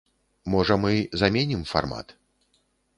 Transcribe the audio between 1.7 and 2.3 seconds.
фармат.